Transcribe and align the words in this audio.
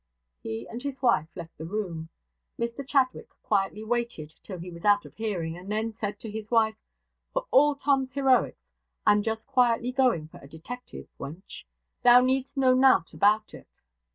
He 0.41 0.67
and 0.67 0.81
his 0.81 0.99
wife 1.03 1.27
left 1.35 1.55
the 1.59 1.63
room. 1.63 2.09
Mr 2.59 2.83
Chadwick 2.83 3.29
quietly 3.43 3.83
waited 3.83 4.33
till 4.41 4.57
he 4.57 4.71
was 4.71 4.83
out 4.83 5.05
of 5.05 5.13
hearing, 5.13 5.55
and 5.55 5.71
then 5.71 5.91
said 5.91 6.19
to 6.21 6.31
his 6.31 6.49
wife, 6.49 6.73
'For 7.33 7.45
all 7.51 7.75
Tom's 7.75 8.13
heroics, 8.13 8.65
I'm 9.05 9.21
just 9.21 9.45
quietly 9.45 9.91
going 9.91 10.27
for 10.27 10.39
a 10.39 10.47
detective, 10.47 11.07
wench. 11.19 11.65
Thou 12.01 12.21
need'st 12.21 12.57
know 12.57 12.73
nought 12.73 13.13
about 13.13 13.53
it.' 13.53 13.67